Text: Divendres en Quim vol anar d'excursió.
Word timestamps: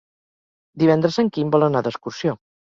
Divendres 0.85 1.21
en 1.25 1.31
Quim 1.37 1.55
vol 1.59 1.69
anar 1.69 1.87
d'excursió. 1.91 2.39